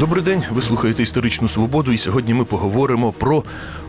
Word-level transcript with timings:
Добрий 0.00 0.24
день, 0.24 0.42
ви 0.50 0.62
слухаєте 0.62 1.02
історичну 1.02 1.48
свободу, 1.48 1.92
і 1.92 1.98
сьогодні 1.98 2.34
ми 2.34 2.44
поговоримо 2.44 3.12
про 3.12 3.44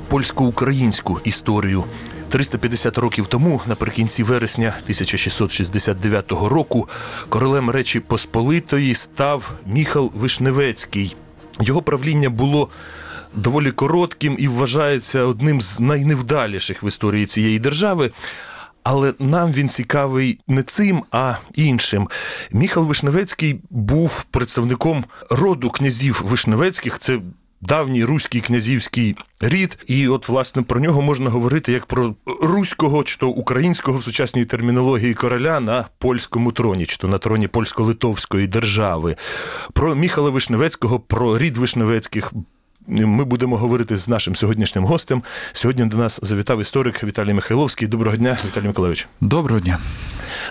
польсько-українську 0.08 1.20
історію. 1.24 1.84
350 2.30 2.98
років 2.98 3.26
тому, 3.26 3.62
наприкінці 3.68 4.24
вересня 4.24 4.74
1669 4.84 6.32
року, 6.32 6.90
королем 7.30 7.70
Речі 7.70 8.00
Посполитої 8.00 8.96
став 8.96 9.52
Міхал 9.66 10.12
Вишневецький. 10.16 11.16
Його 11.62 11.82
правління 11.82 12.30
було 12.30 12.70
доволі 13.34 13.72
коротким 13.72 14.36
і 14.40 14.48
вважається 14.48 15.22
одним 15.22 15.62
з 15.62 15.80
найневдаліших 15.80 16.84
в 16.84 16.86
історії 16.86 17.26
цієї 17.26 17.60
держави. 17.60 18.12
Але 18.86 19.14
нам 19.20 19.52
він 19.52 19.70
цікавий 19.70 20.40
не 20.48 20.64
цим, 20.64 21.04
а 21.12 21.36
іншим. 21.56 22.10
Міхал 22.52 22.84
Вишневецький 22.84 23.60
був 23.70 24.24
представником 24.24 25.06
роду 25.30 25.70
князів 25.70 26.22
Вишневецьких. 26.26 27.00
Це 27.00 27.20
давній 27.62 28.06
руський 28.06 28.42
князівський 28.42 29.16
рід, 29.40 29.78
і 29.88 30.08
от 30.08 30.30
власне 30.30 30.62
про 30.62 30.80
нього 30.80 31.02
можна 31.02 31.30
говорити 31.30 31.72
як 31.72 31.86
про 31.86 32.16
руського 32.42 33.04
чи 33.04 33.18
то 33.18 33.30
українського 33.30 33.98
в 33.98 34.04
сучасній 34.04 34.46
термінології 34.46 35.14
короля 35.14 35.60
на 35.60 35.86
польському 35.98 36.52
троні, 36.52 36.86
чи 36.86 36.98
то 36.98 37.08
на 37.08 37.18
троні 37.18 37.48
польсько-литовської 37.48 38.48
держави. 38.48 39.16
Про 39.74 39.96
Міхала 39.96 40.30
Вишневецького, 40.30 41.00
про 41.00 41.38
рід 41.38 41.58
Вишневецьких. 41.58 42.34
Ми 42.88 43.24
будемо 43.26 43.58
говорити 43.58 43.98
з 43.98 44.10
нашим 44.10 44.36
сьогоднішнім 44.36 44.86
гостем. 44.86 45.24
Сьогодні 45.54 45.86
до 45.86 45.98
нас 45.98 46.20
завітав 46.24 46.62
історик 46.62 47.04
Віталій 47.04 47.34
Михайловський. 47.34 47.88
Доброго 47.88 48.18
дня, 48.18 48.38
Віталій 48.48 48.68
Миколаївич. 48.68 49.08
Доброго 49.22 49.60
дня. 49.60 49.78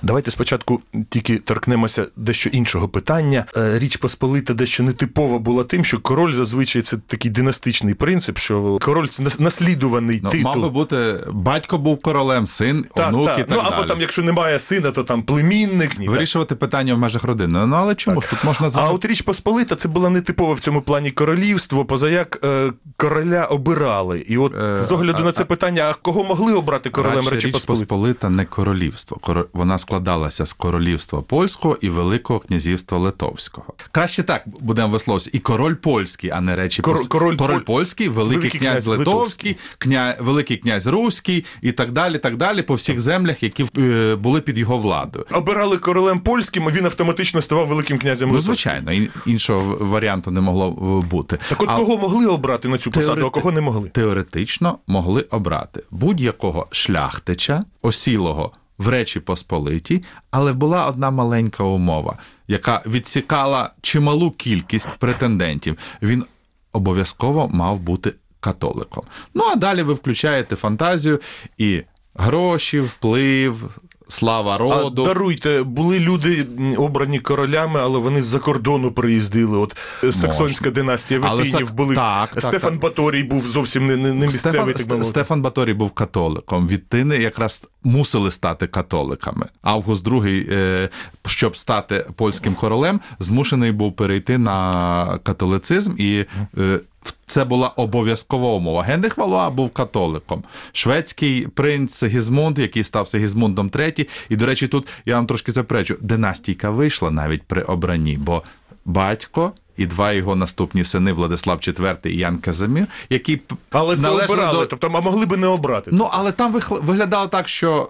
Давайте 0.02 0.30
спочатку 0.30 0.80
тільки 1.09 1.38
торкнемося 1.38 2.07
дещо 2.16 2.51
іншого 2.51 2.88
питання. 2.88 3.45
Е, 3.57 3.79
Річ 3.79 3.97
Посполита 3.97 4.55
дещо 4.55 4.83
нетипова 4.83 5.38
була 5.38 5.65
тим, 5.65 5.85
що 5.85 5.99
король 5.99 6.32
зазвичай 6.32 6.82
це 6.82 6.96
такий 7.07 7.30
династичний 7.30 7.95
принцип, 7.95 8.38
що 8.38 8.79
король 8.82 9.07
це 9.07 9.23
нас- 9.23 9.40
наслідуваний 9.40 10.21
Ну, 10.23 10.30
титул. 10.30 10.45
мав 10.45 10.62
би 10.62 10.68
бути 10.68 11.21
батько 11.32 11.79
був 11.79 12.02
королем, 12.02 12.46
син, 12.46 12.85
Так, 12.95 13.09
онук 13.09 13.27
так. 13.27 13.38
і 13.38 13.43
так 13.43 13.51
ну, 13.51 13.57
далі. 13.57 13.74
або 13.74 13.85
там, 13.85 14.01
якщо 14.01 14.23
немає 14.23 14.60
сина, 14.60 14.90
то 14.90 15.05
там 15.05 15.23
племінник. 15.23 15.99
Ні, 15.99 16.07
так. 16.07 16.15
Вирішувати 16.15 16.55
питання 16.55 16.95
в 16.95 16.99
межах 16.99 17.24
родини. 17.24 17.66
Ну 17.66 17.77
але 17.77 17.95
чому 17.95 18.21
ж 18.21 18.30
тут 18.30 18.45
можна 18.45 18.71
звати? 18.71 18.88
А 18.90 18.93
от 18.93 19.05
Річ 19.05 19.23
Посполита 19.23 19.77
це 19.77 19.88
була 19.88 20.10
нетипова 20.10 20.55
в 20.55 20.60
цьому 20.60 20.80
плані 20.82 21.10
королівство, 21.10 21.85
позаяк 21.85 22.24
е, 22.45 22.73
короля 22.97 23.45
обирали. 23.45 24.21
І 24.21 24.39
от 24.39 24.55
Е, 24.55 24.79
з 24.83 24.93
огляду 24.93 25.19
а- 25.21 25.25
на 25.25 25.33
це 25.33 25.45
питання, 25.45 25.83
а 25.91 25.95
кого 25.95 26.25
могли 26.25 26.55
обрати 26.55 26.91
королем 26.91 27.29
Речі 27.29 27.47
Річ 27.47 27.53
Посполити? 27.53 27.85
Посполита 27.87 28.30
не 28.30 28.45
королівство. 28.45 29.17
Коро- 29.23 29.45
Вона 29.53 29.79
складалася 29.79 30.47
з 30.47 30.52
королівства 30.52 31.23
польського 31.23 31.79
і 31.80 31.89
Великого 31.89 32.41
князівства 32.41 32.99
Литовського. 32.99 33.67
Краще 33.93 34.23
так 34.23 34.43
будемо 34.61 34.89
висловлюватися. 34.89 35.30
І 35.33 35.39
король 35.39 35.75
польський, 35.75 36.30
а 36.30 36.41
не 36.41 36.57
речі 36.57 36.83
Кор- 36.83 36.95
Пос- 36.97 37.09
король 37.09 37.37
король 37.37 37.57
Поль- 37.57 37.65
польський, 37.65 38.09
великий, 38.09 38.37
Великий 38.39 38.61
князь, 38.61 38.73
князь 38.73 38.87
Литовський, 38.87 39.57
кня... 39.79 40.17
великий 40.21 40.57
князь 40.57 40.87
Руський 40.87 41.45
і 41.63 41.73
так 41.73 41.93
далі, 41.93 42.19
так 42.19 42.37
далі, 42.37 42.63
по 42.63 42.75
всіх 42.75 43.01
землях, 43.01 43.43
які 43.43 43.65
е, 43.79 44.15
були 44.17 44.41
під 44.41 44.59
його 44.59 44.79
владою. 44.79 45.27
Обирали 45.33 45.77
королем 45.79 46.21
польським, 46.21 46.69
а 46.69 46.71
він 46.71 46.85
автоматично 46.85 47.41
ставав 47.41 47.67
великим 47.69 47.99
князем 47.99 48.30
Ну, 48.33 48.41
звичайно, 48.41 48.93
іншого 49.27 49.77
варіанту 49.80 50.30
не 50.30 50.41
могло 50.41 51.01
е, 51.05 51.07
бути. 51.09 51.39
Так 51.49 51.63
от 51.63 51.69
А- 51.71 51.77
кого 51.77 51.97
могли 51.99 52.13
обрати 52.26 52.68
на 52.68 52.79
цю 52.79 52.90
посаду, 52.90 53.26
а 53.26 53.30
кого 53.30 53.52
не 53.52 53.60
могли? 53.60 53.88
теоретично 53.88 54.79
могли 54.87 55.23
обрати 55.23 55.82
будь-якого 55.90 56.66
шляхтича, 56.71 57.62
осілого 57.82 58.52
в 58.79 58.88
Речі 58.88 59.21
Посполитій, 59.21 60.04
але 60.30 60.52
була 60.52 60.87
одна 60.87 61.10
маленька 61.10 61.65
умова, 61.65 62.18
яка 62.48 62.82
відсікала 62.87 63.71
чималу 63.82 64.31
кількість 64.31 64.98
претендентів. 64.98 65.78
Він 66.03 66.25
обов'язково 66.72 67.48
мав 67.48 67.78
бути 67.81 68.12
католиком. 68.41 69.04
Ну 69.34 69.44
а 69.53 69.56
далі 69.56 69.83
ви 69.83 69.93
включаєте 69.93 70.56
фантазію 70.56 71.21
і 71.59 71.83
гроші, 72.15 72.81
вплив, 72.81 73.78
слава 74.09 74.54
А 74.54 74.59
роду. 74.59 75.04
даруйте, 75.04 75.62
були 75.62 75.98
люди 76.00 76.47
обрані 76.76 77.19
королями, 77.20 77.81
але 77.81 77.98
вони 77.98 78.22
з-за 78.22 78.38
кордону 78.38 78.92
приїздили. 78.92 79.59
От 79.59 79.76
е, 80.04 80.12
саксонська 80.12 80.70
династія 80.70 81.20
Сак- 81.20 81.72
були. 81.75 81.94
так, 81.94 82.28
так, 82.31 82.42
Стефан 82.42 82.70
так. 82.72 82.81
Баторій 82.81 83.22
був 83.22 83.48
зовсім 83.48 83.87
не, 83.87 83.97
не, 83.97 84.12
не 84.12 84.26
місцевий. 84.26 84.75
Стефан. 84.78 85.04
Стефан 85.04 85.42
Баторій 85.42 85.75
був 85.75 85.91
католиком. 85.91 86.69
Відтини 86.69 87.16
якраз 87.16 87.66
мусили 87.82 88.31
стати 88.31 88.66
католиками. 88.66 89.47
Август 89.62 90.06
II, 90.06 90.53
е, 90.53 90.88
щоб 91.26 91.56
стати 91.56 92.06
польським 92.16 92.54
королем, 92.54 93.00
змушений 93.21 93.72
був 93.72 93.97
перейти 93.97 94.38
на 94.38 95.19
католицизм, 95.22 95.92
і 95.98 96.25
е, 96.59 96.81
в- 97.03 97.12
це 97.34 97.45
була 97.45 97.69
обов'язкова 97.69 98.49
умова. 98.49 98.83
Генрих 98.83 99.17
Валуа 99.19 99.50
був 99.50 99.71
католиком. 99.71 100.43
Шведський 100.72 101.47
принц 101.49 102.05
Гізмунд, 102.05 102.59
який 102.59 102.84
став 102.84 103.11
Гізмундом 103.15 103.69
III. 103.71 104.09
І, 104.28 104.37
до 104.37 104.47
речі, 104.47 104.69
тут 104.69 104.89
я 105.06 105.15
вам 105.17 105.27
трошки 105.27 105.53
заперечу, 105.53 105.97
династійка 106.00 106.71
вийшла 106.71 107.11
навіть 107.11 107.43
при 107.43 107.62
обранні, 107.62 108.19
бо 108.19 108.43
батько. 108.84 109.53
І 109.77 109.87
два 109.87 110.12
його 110.12 110.37
наступні 110.37 110.84
сини 110.84 111.12
Владислав 111.12 111.59
IV 111.59 112.06
і 112.09 112.17
Ян 112.17 112.39
Казимір, 112.39 112.87
які 113.11 113.41
Але 113.71 113.97
це 113.97 114.09
обирали, 114.09 114.59
до- 114.59 114.66
тобто, 114.66 114.91
а 114.95 115.01
могли 115.01 115.27
би 115.27 115.37
не 115.37 115.47
обрати. 115.47 115.91
Ну, 115.93 116.09
але 116.12 116.33
там 116.33 116.53
виглядало 116.71 117.27
так, 117.27 117.49
що 117.49 117.89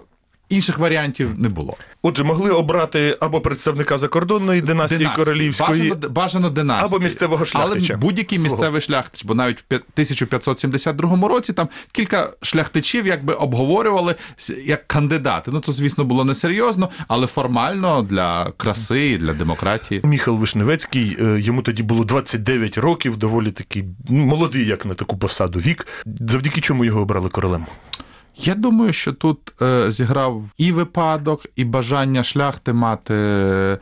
інших 0.49 0.77
варіантів 0.77 1.39
не 1.39 1.49
було. 1.49 1.73
Отже, 2.01 2.23
могли 2.23 2.49
обрати 2.51 3.17
або 3.19 3.41
представника 3.41 3.97
закордонної 3.97 4.61
династії 4.61 4.97
Династії. 4.99 5.25
королівської. 5.25 5.89
Бажано, 5.89 6.09
бажано 6.09 6.49
династії. 6.49 6.85
Або 6.87 7.03
місцевого 7.03 7.45
шляхтича. 7.45 7.93
Але 7.93 8.01
будь-який 8.01 8.39
місцевий 8.39 8.81
шляхтич, 8.81 9.25
бо 9.25 9.35
навіть 9.35 9.59
в 9.61 9.63
п'ят- 9.63 9.83
1572 9.93 11.27
році 11.27 11.53
там 11.53 11.67
кілька 11.91 12.33
шляхтичів 12.41 13.07
якби 13.07 13.33
обговорювали 13.33 14.15
як 14.65 14.87
кандидати. 14.87 15.51
Ну, 15.51 15.59
то, 15.59 15.71
звісно, 15.71 16.05
було 16.05 16.25
несерйозно, 16.25 16.89
але 17.07 17.27
формально 17.27 18.01
для 18.01 18.51
краси 18.57 19.05
і 19.05 19.17
для 19.17 19.33
демократії. 19.33 20.01
Міхал 20.03 20.35
Вишневецький, 20.35 21.17
е, 21.19 21.39
йому 21.39 21.61
тоді 21.61 21.83
було 21.83 22.03
29 22.03 22.77
років, 22.77 23.17
доволі 23.17 23.51
такий 23.51 23.83
ну, 24.09 24.25
молодий, 24.25 24.65
як 24.65 24.85
на 24.85 24.93
таку 24.93 25.17
посаду 25.17 25.59
вік. 25.59 25.87
Завдяки 26.05 26.61
чому 26.61 26.85
його 26.85 27.01
обрали 27.01 27.29
королем? 27.29 27.65
Я 28.37 28.55
думаю, 28.55 28.93
що 28.93 29.13
тут 29.13 29.61
е, 29.61 29.91
зіграв 29.91 30.43
і 30.57 30.71
випадок, 30.71 31.45
і 31.55 31.65
бажання 31.65 32.23
шляхти 32.23 32.73
мати 32.73 33.13
е, 33.13 33.77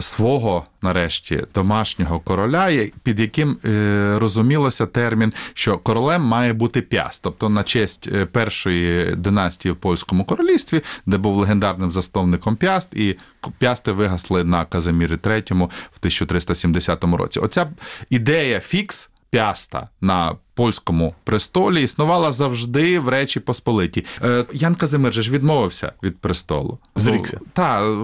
свого, 0.00 0.64
нарешті, 0.82 1.44
домашнього 1.54 2.20
короля, 2.20 2.88
під 3.02 3.20
яким 3.20 3.58
е, 3.64 4.14
розумілося 4.18 4.86
термін, 4.86 5.32
що 5.54 5.78
королем 5.78 6.22
має 6.22 6.52
бути 6.52 6.82
п'яст, 6.82 7.22
тобто 7.22 7.48
на 7.48 7.62
честь 7.62 8.26
першої 8.32 9.16
династії 9.16 9.72
в 9.72 9.76
польському 9.76 10.24
королівстві, 10.24 10.82
де 11.06 11.16
був 11.16 11.36
легендарним 11.36 11.92
засновником 11.92 12.56
п'яст, 12.56 12.88
і 12.94 13.16
п'ясти 13.58 13.92
вигасли 13.92 14.44
на 14.44 14.64
Казимірі 14.64 15.14
III 15.14 15.54
в 15.54 15.98
1370 16.00 17.04
році. 17.04 17.40
Оця 17.40 17.70
ідея 18.10 18.60
фікс. 18.60 19.10
Пяста 19.30 19.88
на 20.00 20.36
польському 20.54 21.14
престолі 21.24 21.82
існувала 21.82 22.32
завжди 22.32 22.98
в 22.98 23.08
Речі 23.08 23.40
Посполитій. 23.40 24.06
Е, 24.22 24.44
Ян 24.52 24.74
Казимир 24.74 25.12
же 25.14 25.22
ж 25.22 25.30
відмовився 25.30 25.92
від 26.02 26.18
престолу. 26.18 26.78
Зрікся. 26.96 27.40
Та, 27.52 27.96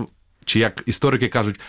чи 0.44 0.60
як 0.60 0.82
історики 0.86 1.28
кажуть, 1.28 1.60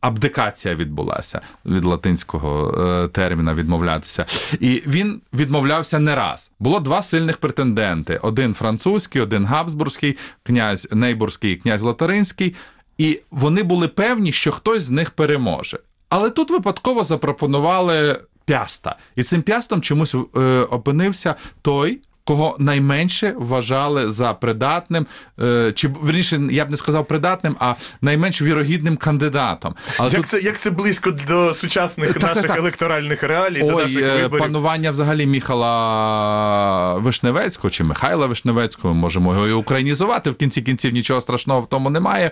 абдикація 0.00 0.74
відбулася 0.74 1.40
від 1.66 1.84
латинського 1.84 2.80
е, 2.80 3.08
терміна 3.08 3.54
відмовлятися. 3.54 4.26
І 4.60 4.82
він 4.86 5.20
відмовлявся 5.34 5.98
не 5.98 6.14
раз. 6.14 6.50
Було 6.58 6.80
два 6.80 7.02
сильних 7.02 7.36
претенденти: 7.36 8.20
один 8.22 8.54
французький, 8.54 9.22
один 9.22 9.44
габсбурзький, 9.44 10.16
князь 10.42 10.88
Нейбурзький 10.92 11.52
і 11.52 11.56
князь 11.56 11.82
Лотаринський. 11.82 12.54
І 12.98 13.20
вони 13.30 13.62
були 13.62 13.88
певні, 13.88 14.32
що 14.32 14.52
хтось 14.52 14.82
з 14.82 14.90
них 14.90 15.10
переможе. 15.10 15.78
Але 16.08 16.30
тут 16.30 16.50
випадково 16.50 17.04
запропонували 17.04 18.20
пяста. 18.46 18.96
І 19.16 19.22
цим 19.22 19.42
пястом 19.42 19.82
чомусь 19.82 20.14
е, 20.14 20.40
опинився 20.70 21.34
той, 21.62 22.00
кого 22.24 22.56
найменше 22.58 23.34
вважали 23.38 24.10
за 24.10 24.32
придатним, 24.34 25.06
е, 25.40 25.72
чи 25.74 25.88
верніше, 25.88 26.40
я 26.50 26.64
б 26.64 26.70
не 26.70 26.76
сказав 26.76 27.06
придатним, 27.06 27.56
а 27.60 27.74
найменш 28.00 28.42
вірогідним 28.42 28.96
кандидатом. 28.96 29.74
Але 29.98 30.10
Як 30.10 30.16
тут 30.16 30.26
це, 30.30 30.40
як 30.40 30.58
це 30.58 30.70
близько 30.70 31.10
до 31.10 31.54
сучасних 31.54 32.12
Так, 32.12 32.22
наших 32.22 32.46
так. 32.46 32.58
електоральних 32.58 33.22
реалій, 33.22 33.60
до 33.60 33.76
наших 33.76 34.02
е, 34.02 34.22
виборів? 34.22 34.42
панування 34.42 34.90
взагалі 34.90 35.26
Міхала 35.26 36.94
Вишневецького 36.94 37.70
чи 37.70 37.84
Михайла 37.84 38.26
Вишневецького, 38.26 38.94
ми 38.94 39.00
можемо 39.00 39.32
його 39.34 39.48
і 39.48 39.52
українізувати. 39.52 40.30
В 40.30 40.34
кінці 40.34 40.62
кінців 40.62 40.92
нічого 40.92 41.20
страшного 41.20 41.60
в 41.60 41.68
тому 41.68 41.90
немає. 41.90 42.30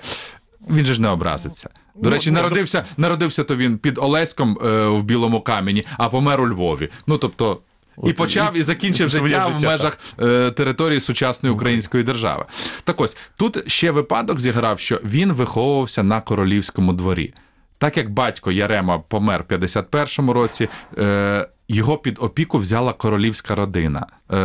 Він 0.71 0.87
же 0.87 0.95
ж 0.95 1.01
не 1.03 1.09
образиться. 1.09 1.69
До 1.95 2.11
речі, 2.11 2.31
ну, 2.31 2.37
народився, 2.37 2.85
народився 2.97 3.45
то 3.45 3.57
він 3.57 3.79
під 3.79 3.99
Олеськом 3.99 4.59
е, 4.65 4.87
в 4.87 5.03
Білому 5.05 5.41
камені, 5.41 5.87
а 5.99 6.09
помер 6.09 6.41
у 6.41 6.49
Львові. 6.49 6.89
Ну 7.07 7.19
тобто. 7.19 7.61
І 8.05 8.11
От, 8.11 8.17
почав, 8.17 8.57
і- 8.57 8.59
і 8.59 8.63
закінчив 8.63 9.13
своє 9.13 9.29
життя 9.41 9.47
в 9.59 9.63
межах 9.63 9.99
е, 10.21 10.51
території 10.51 11.01
сучасної 11.01 11.55
української 11.55 12.05
держави. 12.05 12.45
Так 12.85 13.01
ось 13.01 13.17
тут 13.37 13.71
ще 13.73 13.91
випадок 13.91 14.41
зіграв, 14.41 14.81
що 14.81 15.01
він 15.05 15.33
виховувався 15.33 16.03
на 16.03 16.21
королівському 16.21 16.93
дворі. 16.93 17.35
Так 17.79 17.97
як 17.97 18.11
батько 18.11 18.53
Ярема 18.53 18.99
помер 18.99 19.45
в 19.49 19.53
51-му 19.53 20.33
році, 20.33 20.69
е, 20.99 21.49
його 21.69 21.99
під 21.99 22.19
опіку 22.21 22.59
взяла 22.59 22.93
королівська 22.93 23.55
родина 23.55 24.07
е, 24.33 24.37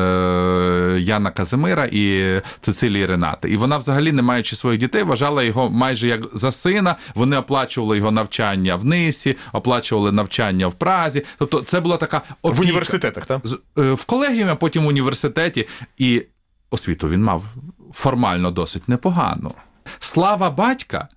Яна 1.00 1.32
Казимира 1.32 1.90
і 1.92 2.26
Цицилії 2.62 3.06
Ренати. 3.06 3.50
І 3.50 3.58
вона, 3.58 3.78
взагалі, 3.78 4.12
не 4.12 4.22
маючи 4.22 4.56
своїх 4.56 4.80
дітей, 4.80 5.04
вважала 5.04 5.44
його 5.44 5.70
майже 5.70 6.08
як 6.08 6.22
за 6.34 6.52
сина. 6.52 6.96
Вони 7.16 7.38
оплачували 7.38 7.98
його 7.98 8.12
навчання 8.12 8.76
в 8.76 8.86
Нисі, 8.86 9.38
оплачували 9.54 10.12
навчання 10.12 10.68
в 10.68 10.74
Празі. 10.74 11.26
Тобто, 11.38 11.62
це 11.62 11.80
була 11.80 11.98
така 11.98 12.22
опіка. 12.42 12.62
В 12.62 12.62
університетах, 12.62 13.26
так? 13.26 13.42
Е, 13.78 13.92
в 13.92 14.06
колегіумі, 14.06 14.52
а 14.52 14.56
потім 14.56 14.84
в 14.84 14.88
університеті. 14.88 15.68
І 15.98 16.26
освіту 16.70 17.10
він 17.10 17.24
мав 17.24 17.46
формально 17.94 18.52
досить 18.52 18.90
непогану. 18.90 19.52
Слава 20.00 20.50
батька, 20.50 21.08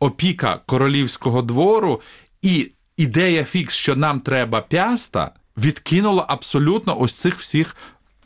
опіка 0.00 0.60
королівського 0.66 1.42
двору 1.42 2.00
і 2.42 2.70
ідея 2.96 3.44
фікс, 3.44 3.74
що 3.74 3.96
нам 3.96 4.20
треба 4.20 4.60
пяста, 4.60 5.30
відкинула 5.56 6.24
абсолютно 6.28 7.00
ось 7.00 7.12
цих 7.14 7.38
всіх 7.38 7.76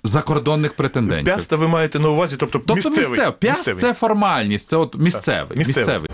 закордонних 0.04 0.72
претендентів. 0.72 1.34
Пяста 1.34 1.56
ви 1.56 1.68
маєте 1.68 1.98
на 1.98 2.08
увазі, 2.08 2.36
тобто, 2.38 2.58
Тобто 2.58 2.74
місцевий. 2.74 3.08
місцевий. 3.08 3.32
Пяст 3.40 3.56
місцевий. 3.58 3.80
це 3.80 3.94
формальність, 3.94 4.68
це 4.68 4.76
от 4.76 4.94
місцевий. 4.98 5.58
місцевий. 5.58 5.84
місцевий. 5.86 6.10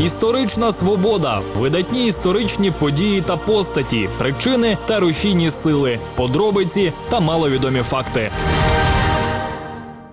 Історична 0.00 0.72
свобода, 0.72 1.42
видатні 1.56 2.06
історичні 2.06 2.70
події 2.70 3.20
та 3.20 3.36
постаті, 3.36 4.08
причини 4.18 4.78
та 4.86 5.00
рушійні 5.00 5.50
сили, 5.50 6.00
подробиці 6.16 6.92
та 7.10 7.20
маловідомі 7.20 7.82
факти. 7.82 8.30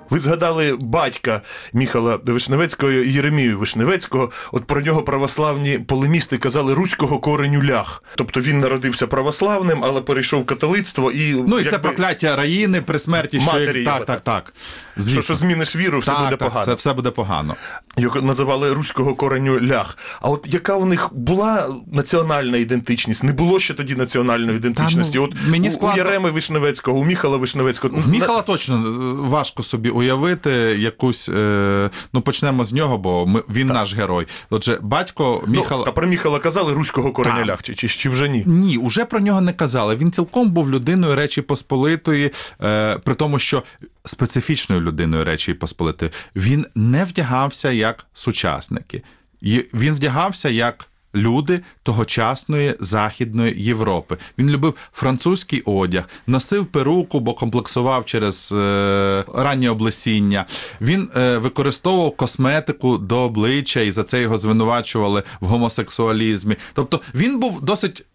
Ви 0.10 0.20
згадали 0.20 0.78
батька 0.80 1.42
Міхала 1.74 2.20
Вишневецького 2.26 2.92
Єремію 2.92 3.60
Вишневецького. 3.60 4.32
От 4.52 4.66
про 4.66 4.82
нього 4.82 5.02
православні 5.02 5.80
полемісти 5.80 6.38
казали 6.38 6.74
руського 6.74 7.20
кореню 7.20 7.64
лях. 7.64 8.04
Тобто 8.16 8.42
він 8.42 8.60
народився 8.60 9.08
православним, 9.08 9.84
але 9.84 10.02
перейшов 10.02 10.42
в 10.42 10.46
католицтво 10.46 11.12
і 11.12 11.34
Ну 11.48 11.60
і 11.60 11.64
це 11.64 11.70
якби, 11.72 11.80
прокляття 11.90 12.36
раїни 12.36 12.82
при 12.82 13.00
смерті, 13.00 13.40
що 13.40 13.60
як- 13.60 13.86
так, 13.86 14.06
так, 14.06 14.22
так. 14.22 14.54
Звісно. 14.98 15.12
що, 15.22 15.22
що 15.22 15.36
зміниш 15.36 15.76
віру, 15.76 16.00
все 16.00 16.12
так, 16.12 16.20
буде 16.24 16.36
так, 16.36 16.50
погано. 16.50 16.66
Це 16.66 16.74
все 16.74 16.94
буде 16.94 17.12
погано. 17.12 17.56
Його 17.98 18.22
називали 18.22 18.74
руського 18.74 19.16
кореню 19.16 19.62
лях. 19.62 19.98
А 20.22 20.30
от 20.30 20.46
яка 20.54 20.76
у 20.76 20.86
них 20.86 21.10
була 21.14 21.76
національна 21.92 22.58
ідентичність? 22.58 23.24
Не 23.24 23.34
було 23.34 23.60
ще 23.60 23.74
тоді 23.74 23.96
національної 23.96 24.58
ідентичності. 24.58 25.18
ну, 25.18 25.24
от 25.24 25.34
мені 25.50 25.68
у, 25.68 25.72
складно- 25.72 25.94
у 25.94 25.98
Яреми 25.98 26.32
Вишневецького, 26.32 26.98
у 27.00 27.06
Міхала 27.06 27.38
Вишневецького. 27.38 28.04
Міхала 28.08 28.42
точно 28.42 28.76
е, 28.78 29.30
важко 29.30 29.64
собі 29.64 29.90
уявити 30.00 30.52
якусь. 30.80 31.30
Е, 31.30 31.90
ну 32.14 32.22
почнемо 32.22 32.64
з 32.64 32.74
нього, 32.74 32.98
бо 32.98 33.26
ми, 33.26 33.44
він 33.50 33.68
наш 33.68 33.94
герой. 33.94 34.28
Отже, 34.50 34.78
батько 34.82 35.44
Ну, 35.48 35.66
та 35.86 35.92
про 35.92 36.08
Міхала 36.08 36.40
казали 36.40 36.74
руського 36.74 37.12
кореня 37.12 37.46
Так. 37.46 37.64
чи, 37.64 37.76
чи, 37.76 37.88
чи 37.88 38.10
вже 38.10 38.30
ні? 38.30 38.44
Ні, 38.46 38.78
уже 38.78 39.06
про 39.06 39.20
нього 39.20 39.42
не 39.42 39.54
казали. 39.54 39.96
Він 39.96 40.12
цілком 40.12 40.52
був 40.52 40.72
людиною 40.72 41.16
Речі 41.16 41.42
Посполитої, 41.42 42.32
е, 42.64 42.98
при 42.98 43.16
тому, 43.16 43.40
що 43.40 43.64
специфічною 44.06 44.82
людиною 44.82 45.26
Речі 45.26 45.54
Посполитої. 45.54 46.12
Він 46.36 46.66
не 46.76 47.06
вдягався 47.06 47.72
як 47.72 48.06
сучасники. 48.14 49.04
Він 49.74 49.94
вдягався 49.94 50.50
як. 50.50 50.89
Люди 51.16 51.62
тогочасної 51.84 52.76
Західної 52.80 53.64
Європи. 53.64 54.18
Він 54.38 54.50
любив 54.50 54.74
французький 54.94 55.62
одяг, 55.62 56.10
носив 56.28 56.66
перуку, 56.66 57.20
бо 57.20 57.34
комплексував 57.34 58.06
через 58.06 58.52
е, 58.52 59.26
раннє 59.34 59.70
облесіння. 59.70 60.46
Він 60.82 61.10
е, 61.16 61.38
використовував 61.38 62.16
косметику 62.16 62.98
до 62.98 63.20
обличчя, 63.20 63.80
і 63.80 63.92
за 63.92 64.04
це 64.04 64.22
його 64.22 64.38
звинувачували 64.38 65.24
в 65.42 65.46
гомосексуалізмі. 65.46 66.56
Тобто 66.74 67.02
він 67.16 67.40
був 67.40 67.62
досить 67.62 68.06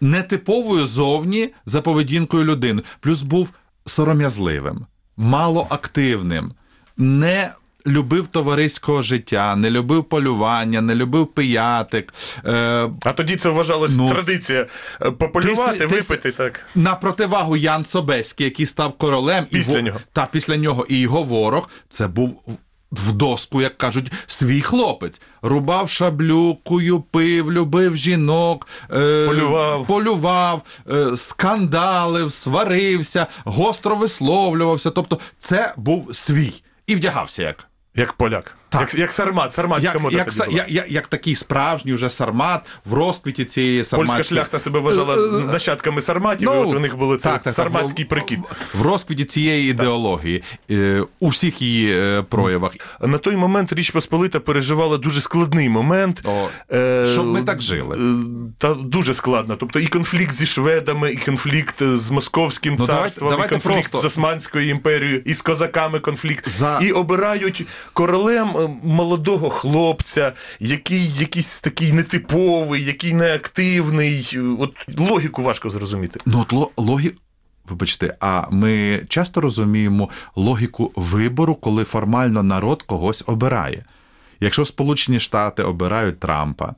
нетиповою 0.00 0.86
зовні 0.86 1.52
за 1.66 1.82
поведінкою 1.82 2.44
людини. 2.44 2.82
Плюс 3.00 3.22
був 3.22 3.52
сором'язливим, 3.86 4.86
малоактивним, 5.16 6.52
не 6.96 7.52
любив 7.86 8.26
товариського 8.26 9.02
життя, 9.02 9.56
не 9.56 9.70
любив 9.70 10.04
полювання, 10.04 10.80
не 10.80 10.94
любив 10.94 11.26
пиятик. 11.26 12.14
Е, 12.44 12.90
А 13.04 13.12
тоді 13.12 13.36
це 13.36 13.48
вважалось 13.48 13.96
Ну, 13.96 14.08
традиція 14.10 14.66
е, 15.02 15.10
пополювати, 15.10 15.78
ти- 15.78 15.86
ти- 15.86 15.94
випити 15.94 16.32
так. 16.32 16.60
на 16.74 16.94
противагу 16.94 17.56
Ян 17.56 17.84
Собеський, 17.84 18.44
який 18.44 18.66
став 18.66 18.92
королем, 18.92 19.44
Після 19.50 19.78
і 19.78 19.82
нього. 19.82 19.98
та 20.12 20.28
після 20.32 20.56
нього 20.56 20.86
і 20.88 20.98
його 21.00 21.22
ворог, 21.22 21.68
це 21.88 22.06
був. 22.06 22.42
в- 22.46 23.12
доску, 23.12 23.62
як 23.62 23.78
кажуть, 23.78 24.12
свій 24.26 24.60
хлопець 24.60 25.20
рубав 25.42 25.90
шаблюкою, 25.90 27.00
пив, 27.00 27.52
любив 27.52 27.96
жінок, 27.96 28.68
е, 28.94 29.26
Полював. 29.26 29.86
полював, 29.86 30.62
е, 30.90 31.16
скандалив, 31.16 32.32
сварився, 32.32 33.26
гостро 33.44 33.96
висловлювався. 33.96 34.90
Тобто, 34.90 35.18
це 35.38 35.74
був 35.76 36.16
свій 36.16 36.52
і 36.86 36.94
вдягався 36.94 37.42
як. 37.42 37.64
Як 37.94 38.12
поляк. 38.12 38.56
Так. 38.72 38.80
Як, 38.80 38.94
як 38.94 39.12
сармат, 39.12 39.52
сарматська 39.52 39.92
Як, 39.92 40.02
мода 40.02 40.16
як, 40.16 40.26
тоді 40.34 40.50
була. 40.50 40.64
як, 40.68 40.90
як, 40.90 41.06
такий 41.06 41.34
справжній 41.34 41.92
вже 41.92 42.08
сармат 42.08 42.60
в 42.84 42.94
розквіті 42.94 43.44
цієї 43.44 43.84
Польська 43.92 44.22
шляхта 44.22 44.58
себе 44.58 44.80
вважала 44.80 45.16
нащадками 45.52 46.02
сарматів, 46.02 46.48
і 46.48 46.56
от 46.56 46.68
у 46.76 46.78
них 46.78 46.94
Е, 47.02 47.16
так, 47.16 47.42
так, 47.42 47.52
сарматський 47.52 48.04
прикид. 48.04 48.38
В 48.74 48.82
розквіті 48.82 49.24
цієї 49.24 49.70
ідеології 49.70 50.42
е, 50.70 51.02
у 51.20 51.28
всіх 51.28 51.62
її 51.62 51.92
е, 51.92 52.22
проявах. 52.28 52.72
На 53.00 53.18
той 53.18 53.36
момент 53.36 53.72
Річ 53.72 53.90
Посполита 53.90 54.40
переживала 54.40 54.98
дуже 54.98 55.20
складний 55.20 55.68
момент. 55.68 56.22
О, 56.24 56.48
Е, 56.72 57.06
щоб 57.12 57.26
ми 57.26 57.42
так 57.42 57.62
жили. 57.62 57.96
е, 57.96 58.26
Та 58.58 58.74
дуже 58.74 59.14
складно. 59.14 59.56
Тобто 59.60 59.80
і 59.80 59.86
конфлікт 59.86 60.34
зі 60.34 60.46
шведами, 60.46 61.12
і 61.12 61.16
конфлікт 61.16 61.82
з 61.82 62.10
московським 62.10 62.76
Ну, 62.78 62.86
царством, 62.86 63.30
давайте 63.30 63.54
і 63.54 63.58
конфлікт 63.60 63.90
просто- 63.90 64.08
з 64.08 64.12
Османською 64.12 64.68
імперією, 64.68 65.22
і 65.24 65.34
з 65.34 65.40
козаками 65.40 66.00
конфлікт. 66.00 66.48
За- 66.48 66.78
І 66.82 66.92
обирають 66.92 67.66
королем 67.92 68.48
е, 68.56 68.61
молодого 68.84 69.50
хлопця, 69.50 70.32
який 70.60 71.12
якийсь 71.14 71.60
такий 71.60 71.92
нетиповий, 71.92 72.84
який 72.84 73.14
неактивний. 73.14 74.38
От 74.58 74.70
логіку 74.98 75.42
важко 75.42 75.70
зрозуміти. 75.70 76.20
Ну, 76.26 76.40
от 76.40 76.52
ло- 76.52 76.70
логі... 76.76 77.12
Вибачте, 77.68 78.16
а 78.20 78.46
ми 78.50 79.00
часто 79.08 79.40
розуміємо 79.40 80.08
логіку 80.36 80.92
вибору, 80.96 81.54
коли 81.54 81.84
формально 81.84 82.42
народ 82.42 82.82
когось 82.82 83.24
обирає. 83.26 83.84
Якщо 84.40 84.64
Сполучені 84.64 85.20
Штати 85.20 85.62
обирають 85.62 86.20
Трампа, 86.20 86.74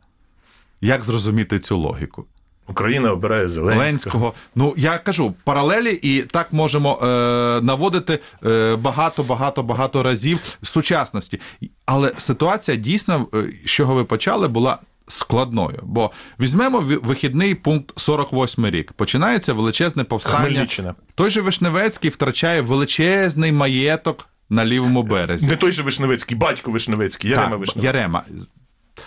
як 0.80 1.04
зрозуміти 1.04 1.58
цю 1.58 1.78
логіку? 1.78 2.24
Україна 2.68 3.12
обирає 3.12 3.48
Зеленського. 3.48 3.80
Зеленського. 3.80 4.34
Ну 4.54 4.74
я 4.76 4.98
кажу 4.98 5.34
паралелі, 5.44 5.92
і 6.02 6.22
так 6.22 6.52
можемо 6.52 6.98
е, 7.02 7.06
наводити 7.62 8.18
е, 8.46 8.76
багато, 8.76 9.22
багато, 9.22 9.62
багато 9.62 10.02
разів 10.02 10.38
сучасності. 10.62 11.40
Але 11.86 12.12
ситуація 12.16 12.76
дійсно, 12.76 13.26
е, 13.34 13.44
з 13.66 13.70
чого 13.70 13.94
ви 13.94 14.04
почали, 14.04 14.48
була. 14.48 14.78
Складною, 15.08 15.80
бо 15.82 16.10
візьмемо 16.40 16.80
вихідний 16.80 17.54
пункт 17.54 17.92
48 17.96 18.66
рік. 18.66 18.92
Починається 18.92 19.52
величезне 19.52 20.04
повстання. 20.04 20.38
Хмельниччина. 20.38 20.94
Той 21.14 21.30
же 21.30 21.40
Вишневецький 21.40 22.10
втрачає 22.10 22.60
величезний 22.60 23.52
маєток 23.52 24.28
на 24.50 24.64
лівому 24.64 25.02
березі. 25.02 25.46
Не 25.46 25.56
той 25.56 25.72
же 25.72 25.82
Вишневецький, 25.82 26.36
батько 26.36 26.70
Вишневецький, 26.70 27.30
Ярема 27.30 27.50
Так, 27.50 27.58
Вишневецький. 27.58 28.00
Ярема. 28.00 28.22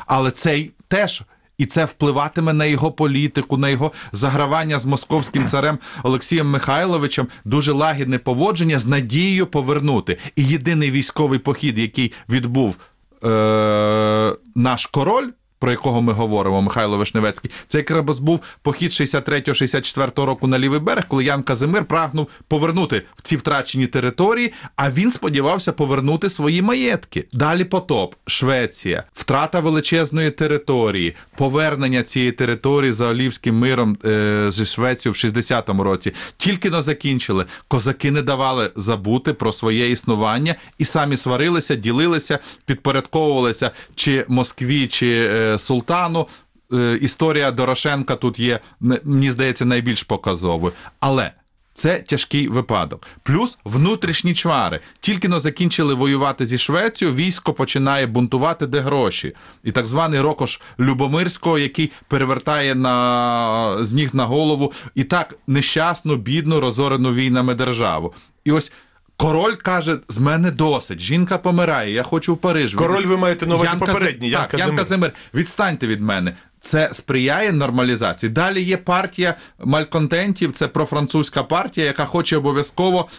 Але 0.05 0.31
цей 0.31 0.71
теж. 0.87 1.23
І 1.57 1.65
це 1.65 1.85
впливатиме 1.85 2.53
на 2.53 2.65
його 2.65 2.91
політику, 2.91 3.57
на 3.57 3.69
його 3.69 3.91
загравання 4.11 4.79
з 4.79 4.85
московським 4.85 5.45
царем 5.47 5.79
Олексієм 6.03 6.49
Михайловичем, 6.49 7.27
дуже 7.45 7.71
лагідне 7.71 8.19
поводження 8.19 8.79
з 8.79 8.85
надією 8.85 9.47
повернути. 9.47 10.17
І 10.35 10.43
єдиний 10.43 10.91
військовий 10.91 11.39
похід, 11.39 11.77
який 11.77 12.13
відбув 12.29 12.77
е- 13.23 14.35
наш 14.55 14.85
король. 14.85 15.27
Про 15.59 15.71
якого 15.71 16.01
ми 16.01 16.13
говоримо, 16.13 16.61
Михайло 16.61 16.97
Вишневецький, 16.97 17.51
це 17.67 17.77
якраз 17.77 18.19
був 18.19 18.39
похід 18.61 18.91
63-64 18.91 20.25
року 20.25 20.47
на 20.47 20.59
лівий 20.59 20.79
берег, 20.79 21.07
коли 21.07 21.23
Ян 21.23 21.43
Казимир 21.43 21.85
прагнув 21.85 22.27
повернути 22.47 23.01
в 23.15 23.21
ці 23.21 23.35
втрачені 23.35 23.87
території, 23.87 24.53
а 24.75 24.91
він 24.91 25.11
сподівався 25.11 25.73
повернути 25.73 26.29
свої 26.29 26.61
маєтки. 26.61 27.25
Далі 27.33 27.63
потоп, 27.63 28.15
Швеція, 28.27 29.03
втрата 29.13 29.59
величезної 29.59 30.31
території, 30.31 31.15
повернення 31.37 32.03
цієї 32.03 32.31
території 32.31 32.91
за 32.91 33.07
Олівським 33.07 33.55
миром 33.55 33.97
е, 34.05 34.47
зі 34.51 34.65
Швецією 34.65 35.13
в 35.13 35.15
60-му 35.15 35.83
році. 35.83 36.13
Тільки 36.37 36.69
но 36.69 36.81
закінчили. 36.81 37.45
Козаки 37.67 38.11
не 38.11 38.21
давали 38.21 38.71
забути 38.75 39.33
про 39.33 39.51
своє 39.51 39.91
існування 39.91 40.55
і 40.77 40.85
самі 40.85 41.17
сварилися, 41.17 41.75
ділилися, 41.75 42.39
підпорядковувалися 42.65 43.71
чи 43.95 44.25
Москві, 44.27 44.87
чи 44.87 45.29
е, 45.33 45.46
султану. 45.57 46.27
Е, 46.73 46.97
історія 47.01 47.51
Дорошенка 47.51 48.15
тут 48.15 48.39
є, 48.39 48.59
мені 48.79 49.31
здається, 49.31 49.65
найбільш 49.65 50.03
показовою. 50.03 50.73
Але 50.99 51.31
Це 51.73 51.99
тяжкий 51.99 52.47
випадок. 52.47 53.07
Плюс 53.23 53.57
внутрішні 53.65 54.33
чвари. 54.33 54.79
Тільки 54.99 55.27
но 55.27 55.39
закінчили 55.39 55.93
воювати 55.93 56.45
зі 56.45 56.57
Швецією, 56.57 57.17
військо 57.17 57.53
починає 57.53 58.07
бунтувати, 58.07 58.67
де 58.67 58.79
гроші. 58.79 59.35
І 59.63 59.71
так 59.71 59.87
званий 59.87 60.21
Рокош 60.21 60.61
Любомирського, 60.79 61.59
який 61.59 61.91
перевертає 62.07 62.75
на 62.75 63.83
з 63.83 63.93
ніг 63.93 64.09
на 64.13 64.25
голову 64.25 64.73
і 64.95 65.03
так 65.03 65.35
нещасну, 65.47 66.15
бідну, 66.15 66.59
розорену 66.59 67.13
війнами 67.13 67.55
державу. 67.55 68.13
І 68.45 68.51
ось. 68.51 68.73
Король 69.17 69.55
каже: 69.55 69.97
з 70.09 70.17
мене 70.17 70.51
досить. 70.51 70.99
Жінка 70.99 71.37
помирає, 71.37 71.93
я 71.93 72.03
хочу 72.03 72.33
в 72.33 72.37
Париж. 72.37 72.73
Король 72.73 73.05
ви 73.05 73.17
маєте 73.17 73.45
на 73.45 73.55
увазі 73.55 73.71
Кази- 73.71 73.85
попередній, 73.85 74.29
Ян 74.29 74.41
так, 74.41 74.53
Ян 74.53 74.59
Казимир. 74.59 74.83
Казимир, 74.83 75.11
відстаньте 75.33 75.87
від 75.87 76.01
мене. 76.01 76.33
Це 76.59 76.89
сприяє 76.93 77.51
нормалізації. 77.51 78.29
Далі 78.29 78.61
є 78.61 78.77
партія 78.77 79.35
мальконтентів, 79.65 80.51
це 80.51 80.67
профранцузька 80.67 81.43
партія, 81.43 81.87
яка 81.87 82.05
хоче 82.05 82.37
обов'язково, 82.37 83.09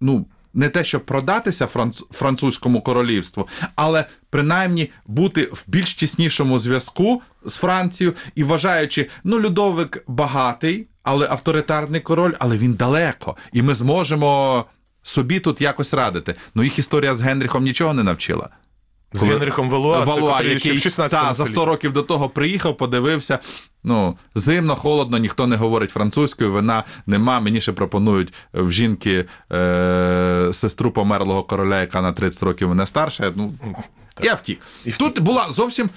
ну. 0.00 0.26
Не 0.54 0.68
те, 0.68 0.84
щоб 0.84 1.04
продатися 1.04 1.66
франц... 1.66 2.02
французькому 2.10 2.80
королівству, 2.80 3.48
але 3.74 4.04
принаймні 4.30 4.90
бути 5.06 5.42
в 5.42 5.64
більш 5.66 5.94
тіснішому 5.94 6.58
зв'язку 6.58 7.22
з 7.44 7.56
Францією 7.56 8.16
і 8.34 8.44
вважаючи, 8.44 9.10
ну 9.24 9.40
Людовик 9.40 10.04
багатий, 10.06 10.86
але 11.02 11.28
авторитарний 11.30 12.00
король, 12.00 12.32
але 12.38 12.56
він 12.56 12.74
далеко, 12.74 13.36
і 13.52 13.62
ми 13.62 13.74
зможемо 13.74 14.64
собі 15.02 15.40
тут 15.40 15.60
якось 15.60 15.94
радити. 15.94 16.34
Ну 16.54 16.62
їх 16.64 16.78
історія 16.78 17.14
з 17.14 17.22
Генріхом 17.22 17.64
нічого 17.64 17.94
не 17.94 18.02
навчила. 18.02 18.48
З 19.12 19.20
Коли- 19.20 19.32
Генрихом 19.32 19.70
Валуа, 19.70 20.00
Валуа, 20.00 20.32
котрий 20.32 20.58
ще 20.58 20.68
який 20.68 20.78
в 20.78 20.82
16 20.82 21.20
та, 21.20 21.26
за 21.28 21.34
столітті. 21.34 21.52
100 21.54 21.64
років 21.66 21.92
до 21.92 22.02
того 22.02 22.28
приїхав, 22.28 22.76
подивився. 22.76 23.38
Ну, 23.84 24.16
зимно, 24.34 24.76
холодно, 24.76 25.18
ніхто 25.18 25.46
не 25.46 25.56
говорить 25.56 25.90
французькою, 25.90 26.52
вина 26.52 26.84
нема. 27.06 27.40
Мені 27.40 27.60
ще 27.60 27.72
пропонують 27.72 28.32
в 28.52 28.72
жінки 28.72 29.24
е- 29.52 30.48
сестру 30.52 30.90
померлого 30.90 31.42
короля, 31.42 31.80
яка 31.80 32.02
на 32.02 32.12
30 32.12 32.42
років 32.42 32.68
мене 32.68 32.86
старша. 32.86 33.32
Ну, 33.36 33.54
я 34.22 34.34
втік. 34.34 34.60
Тут 34.98 35.20
була 35.20 35.50
зовсім 35.50 35.90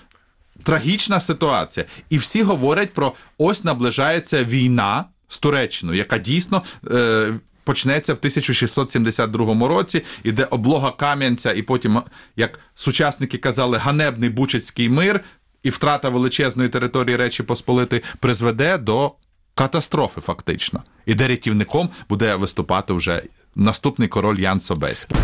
трагічна 0.64 1.20
ситуація. 1.20 1.86
І 2.10 2.18
всі 2.18 2.44
говорять 2.44 2.94
про 2.94 3.14
ось 3.38 3.64
наближається 3.64 4.44
війна 4.44 5.06
з 5.30 5.40
Туреччиною, 5.40 5.98
яка 5.98 6.18
дійсно. 6.18 6.64
Е- 6.92 7.34
Почнеться 7.66 8.14
в 8.14 8.18
1672 8.18 9.68
році, 9.68 10.02
іде 10.24 10.44
облога 10.44 10.92
Кам'янця, 10.92 11.54
і 11.54 11.62
потім, 11.62 12.02
як 12.36 12.60
сучасники 12.76 13.38
казали, 13.38 13.78
ганебний 13.78 14.30
Бучацький 14.30 14.90
мир 14.90 15.24
і 15.64 15.70
втрата 15.70 16.10
величезної 16.10 16.70
території 16.70 17.16
Речі 17.16 17.44
Посполитої 17.44 18.02
призведе 18.20 18.78
до 18.78 19.12
катастрофи, 19.56 20.22
фактично. 20.22 20.84
І 21.06 21.16
де 21.16 21.28
рятівником 21.28 21.90
буде 22.10 22.36
виступати 22.36 22.94
вже 22.94 23.24
наступний 23.56 24.08
король 24.08 24.40
Ян 24.40 24.60
Собеський. 24.60 25.18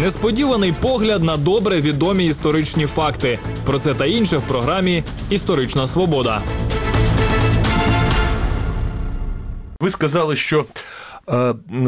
Несподіваний 0.00 0.72
погляд 0.72 1.24
на 1.24 1.36
добре 1.36 1.80
відомі 1.80 2.26
історичні 2.26 2.86
факти. 2.86 3.38
Про 3.64 3.78
це 3.78 3.94
та 3.94 4.06
інше 4.06 4.36
в 4.36 4.42
програмі 4.42 5.04
Історична 5.30 5.86
свобода. 5.86 6.42
Ви 9.80 9.90
сказали, 9.90 10.36
що 10.36 10.66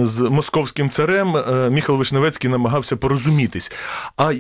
з 0.03 0.21
московським 0.21 0.91
царем 0.91 1.37
е, 1.37 1.71
Міхал 1.71 1.97
Вишневецький 1.97 2.51
намагався 2.51 2.97
порозумітись. 2.97 3.73
А 4.17 4.33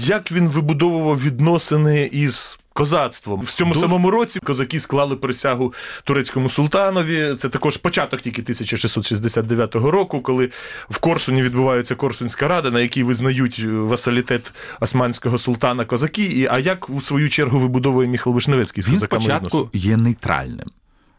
як 0.00 0.32
він 0.32 0.48
вибудовував 0.48 1.20
відносини 1.22 2.08
із 2.12 2.58
козацтвом? 2.72 3.40
В 3.40 3.50
цьому 3.50 3.74
самому 3.74 4.10
році 4.10 4.40
козаки 4.40 4.80
склали 4.80 5.16
присягу 5.16 5.74
турецькому 6.04 6.48
султанові. 6.48 7.34
Це 7.38 7.48
також 7.48 7.76
початок 7.76 8.20
тільки 8.20 8.42
1669 8.42 9.74
року, 9.74 10.20
коли 10.20 10.50
в 10.90 10.98
Корсуні 10.98 11.42
відбувається 11.42 11.94
Корсунська 11.94 12.48
рада, 12.48 12.70
на 12.70 12.80
якій 12.80 13.02
визнають 13.02 13.62
е, 13.64 13.68
васалітет 13.68 14.52
османського 14.80 15.38
султана 15.38 15.84
козаки. 15.84 16.22
І, 16.24 16.48
а 16.50 16.58
як 16.58 16.90
у 16.90 17.00
свою 17.00 17.28
чергу 17.28 17.58
вибудовує 17.58 18.08
Міхал 18.08 18.32
Вишневецький 18.32 18.82
з 18.82 18.86
Він 18.86 18.94
козаками 18.94 19.22
спочатку 19.22 19.58
відносини? 19.58 19.90
є 19.90 19.96
нейтральним. 19.96 20.70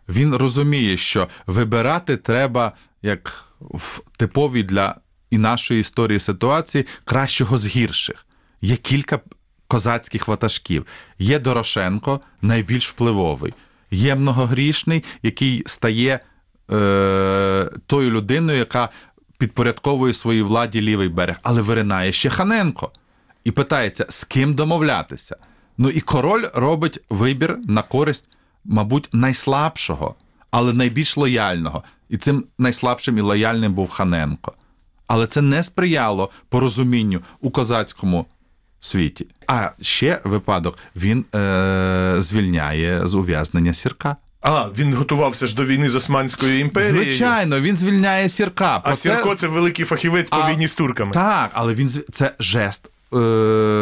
Він 0.10 0.36
розуміє, 0.36 0.98
що 0.98 1.28
вибирати 1.48 2.18
треба 2.18 2.72
як 3.02 3.46
в 3.60 4.02
типовій 4.18 4.64
для 4.64 4.96
і 5.30 5.38
нашої 5.38 5.82
історії 5.82 6.20
ситуації 6.20 6.86
кращого 7.04 7.58
з 7.58 7.68
гірших. 7.68 8.26
Є 8.62 8.76
кілька 8.78 9.20
козацьких 9.68 10.28
ватажків. 10.28 10.86
Є 11.20 11.40
Дорошенко, 11.40 12.22
найбільш 12.42 12.90
впливовий. 12.90 13.54
Є 13.92 14.16
многогрішний, 14.16 15.04
який 15.24 15.64
стає 15.66 16.20
е, 16.72 17.72
тою 17.86 18.12
людиною, 18.12 18.58
яка 18.58 18.90
підпорядковує 19.38 20.14
своїй 20.14 20.42
владі 20.42 20.82
лівий 20.82 21.10
берег, 21.10 21.40
але 21.44 21.62
виринає 21.62 22.12
ще 22.12 22.30
Ханенко 22.30 22.92
і 23.44 23.52
питається, 23.52 24.06
з 24.10 24.24
ким 24.24 24.54
домовлятися. 24.54 25.36
Ну 25.78 25.90
і 25.90 26.02
король 26.02 26.46
робить 26.54 27.00
вибір 27.10 27.58
на 27.68 27.82
користь, 27.82 28.26
мабуть, 28.66 29.10
найслабшого, 29.14 30.16
але 30.52 30.74
найбільш 30.74 31.18
лояльного. 31.18 31.84
І 32.10 32.18
цим 32.18 32.44
найслабшим 32.58 33.18
і 33.18 33.22
лояльним 33.22 33.74
був 33.74 33.90
Ханенко. 33.90 34.54
Але 35.08 35.28
це 35.28 35.42
не 35.42 35.64
сприяло 35.64 36.30
порозумінню 36.50 37.22
у 37.42 37.50
козацькому 37.52 38.26
світі. 38.80 39.28
А 39.48 39.70
ще 39.82 40.22
випадок 40.24 40.78
він 40.96 41.26
е- 41.36 42.16
звільняє 42.20 43.08
з 43.08 43.16
ув'язнення 43.16 43.74
сірка. 43.74 44.16
А, 44.42 44.70
він 44.78 44.94
готувався 44.94 45.46
ж 45.48 45.56
до 45.56 45.66
війни 45.66 45.90
з 45.90 45.96
Османською 45.96 46.60
імперією. 46.60 47.04
Звичайно, 47.04 47.60
він 47.60 47.76
звільняє 47.76 48.30
сірка. 48.30 48.82
А 48.84 48.96
це- 48.96 48.96
Сірко 49.16 49.36
це 49.36 49.48
великий 49.48 49.86
фахівець 49.86 50.30
по 50.30 50.38
А, 50.38 50.52
війні 50.52 50.68
з 50.68 50.76
турками. 50.76 51.12
Так, 51.12 51.50
але 51.54 51.74
він 51.74 51.90
це 52.12 52.32
жест. 52.40 52.90
Е, 53.16 53.20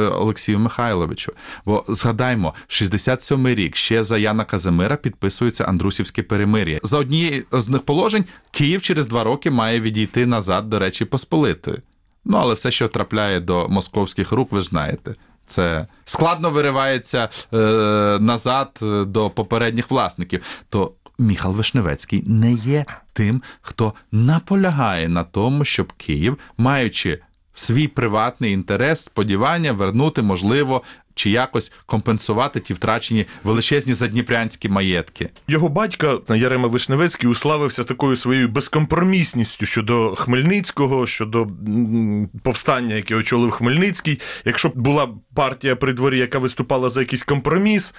Олексію 0.07 0.59
Михайловичу. 0.59 1.33
Бо 1.65 1.85
згадаймо, 1.87 2.53
67-й 2.67 3.55
рік 3.55 3.75
ще 3.75 4.03
за 4.03 4.17
Яна 4.17 4.45
Казимира 4.45 4.95
підписується 4.95 5.63
Андрусівське 5.63 6.23
перемир'я. 6.23 6.79
За 6.83 6.97
однією 6.97 7.43
з 7.51 7.69
них 7.69 7.81
положень 7.81 8.25
Київ 8.51 8.81
через 8.81 9.07
два 9.07 9.23
роки 9.23 9.51
має 9.51 9.79
відійти 9.79 10.25
назад 10.25 10.69
до 10.69 10.79
Речі 10.79 11.05
Посполитої. 11.05 11.77
Ну, 12.25 12.37
але 12.37 12.53
все, 12.53 12.71
що 12.71 12.87
трапляє 12.87 13.39
до 13.39 13.67
московських 13.69 14.31
рук, 14.31 14.51
ви 14.51 14.61
знаєте. 14.61 15.15
Це 15.45 15.87
складно 16.05 16.49
виривається 16.49 17.29
е, 17.53 17.57
назад 18.19 18.79
е, 18.81 19.05
до 19.05 19.29
попередніх 19.29 19.91
власників. 19.91 20.41
То 20.69 20.91
Міхал 21.19 21.53
Вишневецький 21.53 22.23
не 22.27 22.53
є 22.53 22.85
тим, 23.13 23.43
хто 23.61 23.93
наполягає 24.11 25.09
на 25.09 25.23
тому, 25.23 25.65
щоб 25.65 25.93
Київ, 25.93 26.37
маючи 26.57 27.19
свій 27.53 27.87
приватний 27.87 28.53
інтерес, 28.53 29.03
сподівання 29.03 29.71
вернути, 29.71 30.21
можливо, 30.21 30.81
чи 31.15 31.29
якось 31.29 31.71
компенсувати 31.85 32.59
ті 32.59 32.73
втрачені 32.73 33.25
величезні 33.43 33.93
задніпрянські 33.93 34.69
маєтки. 34.69 35.29
Його 35.47 35.69
батько 35.69 36.21
Ярема 36.29 36.67
Вишневецький 36.67 37.29
уславився 37.29 37.83
такою 37.83 38.15
своєю 38.15 38.47
безкомпромісністю 38.47 39.65
щодо 39.65 40.15
Хмельницького, 40.15 41.07
щодо 41.07 41.47
повстання, 42.43 42.95
яке 42.95 43.15
очолив 43.15 43.51
Хмельницький. 43.51 44.19
Якщо 44.45 44.69
б 44.69 44.71
була 44.75 45.09
партія 45.33 45.75
при 45.75 45.93
дворі, 45.93 46.17
яка 46.17 46.39
виступала 46.39 46.89
за 46.89 47.01
якийсь 47.01 47.23
компроміс, 47.23 47.93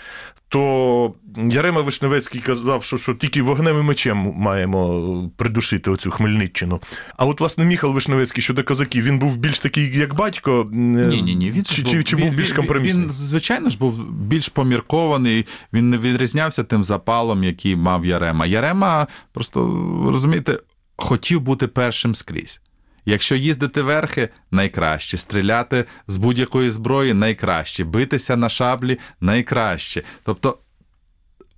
то 0.48 1.14
Ярема 1.36 1.80
Вишневецький 1.80 2.40
казав, 2.40 2.84
що, 2.84 2.98
що 2.98 3.14
тільки 3.14 3.42
вогнем 3.42 3.80
і 3.80 3.82
мечем 3.82 4.32
маємо 4.36 5.30
придушити 5.36 5.90
оцю 5.90 6.10
Хмельниччину. 6.10 6.80
А 7.16 7.26
от, 7.26 7.40
власне, 7.40 7.64
Міхал 7.64 7.92
Вишневецький 7.92 8.42
щодо 8.42 8.64
козаків, 8.64 9.04
він 9.04 9.18
був 9.18 9.36
більш 9.36 9.60
такий, 9.60 9.98
як 9.98 10.14
батько. 10.14 10.68
Ні, 10.72 11.22
ні, 11.22 11.34
ні. 11.34 11.50
Він 11.50 11.64
чи, 11.64 11.74
ж 11.74 11.82
чи, 11.82 12.04
чи 12.04 12.16
був 12.16 12.30
більш 12.30 12.52
компромісний? 12.52 13.03
Він, 13.03 13.03
звичайно 13.10 13.70
ж, 13.70 13.78
був 13.78 14.12
більш 14.12 14.48
поміркований. 14.48 15.46
Він 15.72 15.90
не 15.90 15.98
відрізнявся 15.98 16.64
тим 16.64 16.84
запалом, 16.84 17.44
який 17.44 17.76
мав 17.76 18.06
Ярема. 18.06 18.46
Ярема, 18.46 19.06
просто 19.32 19.60
розумієте, 20.06 20.58
хотів 20.96 21.40
бути 21.40 21.66
першим 21.66 22.14
скрізь. 22.14 22.60
Якщо 23.06 23.36
їздити 23.36 23.82
верхи, 23.82 24.28
найкраще, 24.50 25.18
стріляти 25.18 25.84
з 26.06 26.16
будь-якої 26.16 26.70
зброї 26.70 27.14
найкраще, 27.14 27.84
битися 27.84 28.36
на 28.36 28.48
шаблі 28.48 28.98
найкраще. 29.20 30.02
Тобто 30.24 30.58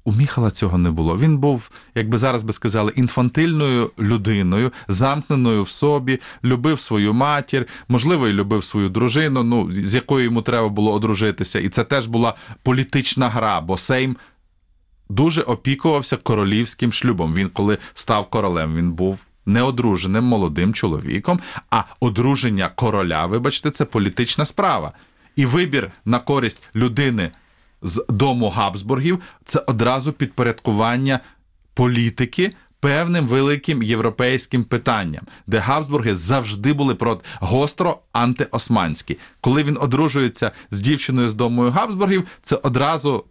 у 0.07 0.13
Міхала 0.13 0.51
цього 0.51 0.79
не 0.79 0.91
було. 0.91 1.19
Він 1.19 1.39
був, 1.39 1.71
як 1.95 2.09
би 2.09 2.19
зараз 2.19 2.45
би 2.45 2.53
сказали, 2.53 2.93
інфантильною 2.97 3.91
людиною, 3.99 4.73
замкненою 4.89 5.63
в 5.63 5.69
собі, 5.69 6.21
любив 6.45 6.81
свою 6.81 7.15
матір, 7.15 7.67
можливо, 7.89 8.29
і 8.29 8.33
любив 8.33 8.65
свою 8.65 8.89
дружину, 8.89 9.43
ну, 9.43 9.75
з 9.75 9.95
якою 9.95 10.25
йому 10.25 10.43
треба 10.43 10.69
було 10.69 10.93
одружитися. 10.93 11.61
І 11.61 11.69
це 11.69 11.85
теж 11.85 12.07
була 12.07 12.35
політична 12.63 13.29
гра, 13.29 13.61
бо 13.61 13.79
Сейм 13.79 14.17
дуже 15.09 15.43
опікувався 15.43 16.17
королівським 16.17 16.93
шлюбом. 16.93 17.35
Він, 17.35 17.49
коли 17.49 17.79
став 17.95 18.31
королем, 18.31 18.77
він 18.77 18.93
був 18.93 19.27
неодруженим 19.47 20.25
молодим 20.25 20.75
чоловіком, 20.75 21.41
а 21.71 21.85
одруження 22.01 22.69
короля, 22.69 23.27
вибачте, 23.27 23.71
це 23.71 23.85
політична 23.85 24.45
справа. 24.45 24.93
І 25.37 25.47
вибір 25.47 25.91
на 26.05 26.19
користь 26.19 26.63
людини 26.75 27.31
з 27.83 28.05
дому 28.09 28.49
Габсбургів 28.49 29.21
це 29.45 29.65
одразу 29.67 30.13
підпорядкування 30.13 31.21
політики 31.75 32.53
певним 32.81 33.27
великим 33.27 33.83
європейським 33.83 34.65
питанням, 34.65 35.23
де 35.47 35.59
Габсбурги 35.59 36.15
завжди 36.15 36.73
були 36.73 36.95
проти 36.95 37.25
гостро 37.41 37.99
антиосманські. 38.13 39.19
Коли 39.41 39.63
він 39.63 39.79
одружується 39.81 40.51
з 40.71 40.81
дівчиною 40.81 41.29
з 41.29 41.35
домою 41.35 41.71
Габсбургів, 41.71 42.27
це 42.43 42.57
одразу 42.57 43.25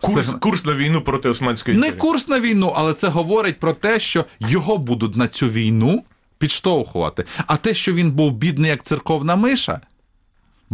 Курс, 0.00 0.14
Сигна- 0.28 0.38
курс 0.38 0.64
на 0.64 0.74
війну 0.74 1.00
проти 1.00 1.28
Османської 1.28 1.76
не 1.76 1.92
курс 1.92 2.28
на 2.28 2.40
війну, 2.40 2.72
але 2.76 2.92
це 2.92 3.08
говорить 3.08 3.58
про 3.60 3.72
те, 3.72 4.00
що 4.00 4.24
його 4.40 4.78
будуть 4.78 5.16
на 5.16 5.28
цю 5.28 5.48
війну 5.48 6.04
підштовхувати. 6.38 7.24
А 7.46 7.56
те, 7.56 7.74
що 7.74 7.92
він 7.92 8.12
був 8.12 8.32
бідний 8.32 8.70
як 8.70 8.82
церковна 8.82 9.36
миша, 9.36 9.80